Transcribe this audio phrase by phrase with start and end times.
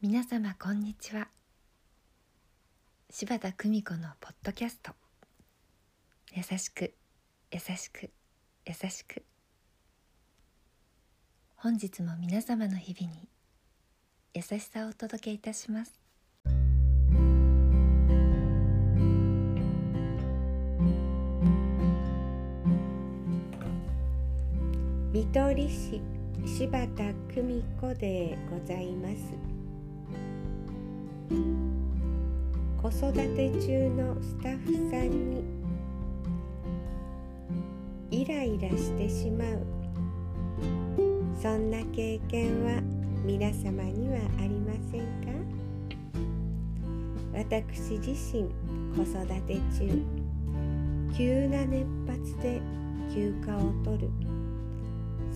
[0.00, 1.28] 皆様こんにちは。
[3.10, 4.92] 柴田久美子のポッドキャスト。
[6.34, 6.94] 優しく
[7.50, 8.10] 優しく
[8.66, 9.24] 優しく。
[11.56, 13.28] 本日も皆様の日々に
[14.34, 16.01] 優しさをお届けいたします。
[25.12, 26.00] 見取り師
[26.46, 29.34] 柴田久美子でございます。
[32.80, 35.44] 子育て中のスタッフさんに
[38.10, 39.66] イライラしてしまう。
[41.42, 42.80] そんな経験は
[43.22, 45.30] 皆様にはありませんか？
[47.34, 48.48] 私自身
[48.96, 50.02] 子育て中。
[51.14, 52.62] 急な熱発で
[53.14, 54.08] 休暇を取る。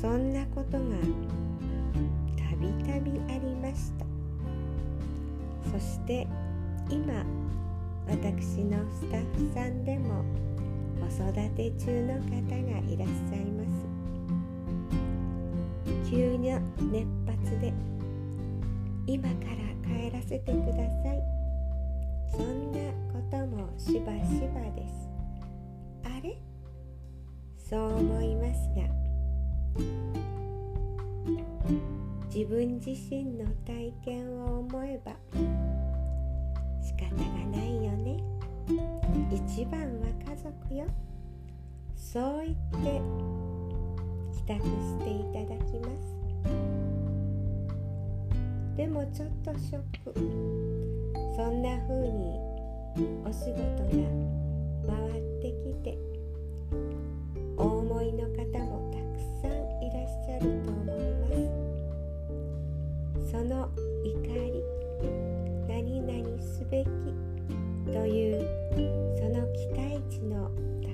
[0.00, 0.84] そんなことが
[2.36, 4.04] たびたびありました。
[5.72, 6.26] そして
[6.88, 7.24] 今
[8.08, 10.24] 私のスタッフさんでも
[11.00, 13.86] 子育て中の方がいらっしゃいます。
[16.10, 17.72] 急な熱発で
[19.06, 21.20] 今から帰らせてください。
[22.30, 22.78] そんな
[23.12, 25.08] こともしばしばです。
[26.04, 26.38] あれ？
[27.58, 28.95] そう思いますが
[32.36, 35.12] 自分自身の体験を思えば
[36.82, 38.22] 仕方がないよね。
[39.32, 40.84] 一番は家族よ。
[41.96, 43.00] そう言って
[44.36, 46.04] 帰宅していただきます。
[48.76, 50.12] でもちょっとショック。
[51.36, 52.38] そんな風に
[53.24, 53.56] お仕事
[53.96, 54.05] が
[67.96, 68.40] という
[69.16, 70.50] その期待値の
[70.82, 70.86] 高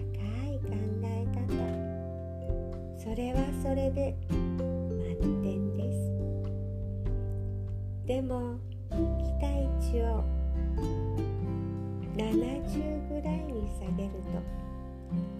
[0.47, 0.71] い考
[1.03, 1.43] え方
[2.97, 5.95] それはそれで満点です
[8.07, 8.57] でも
[8.89, 8.95] 期
[9.43, 10.25] 待値を
[12.17, 14.63] 70ぐらいに下げると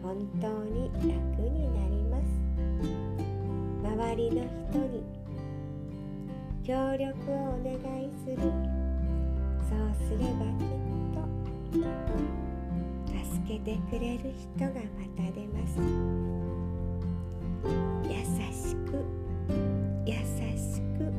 [0.03, 2.23] 本当に楽になります。
[3.85, 5.05] 周りの人に
[6.65, 8.52] 協力をお願いする。
[13.53, 14.81] けてくれる人がま
[15.17, 15.79] た出ます。
[18.09, 18.15] 優
[18.51, 19.05] しく
[20.07, 20.15] 優
[20.57, 21.13] しく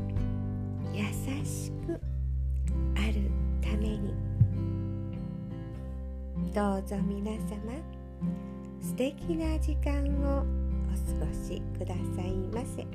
[0.93, 1.03] 優
[1.45, 1.99] しく
[2.95, 3.29] ある
[3.61, 4.13] ために。
[6.53, 7.39] どうぞ皆様
[8.79, 12.88] 素敵な時間をお過ごしくださいませ。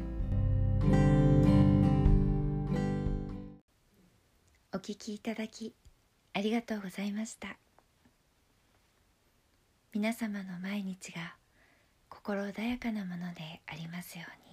[4.72, 5.75] お聞きいただき
[6.34, 7.68] ありがとうございました。
[9.94, 11.34] 皆様の毎日が
[12.10, 14.49] 心穏やかなものでありますように。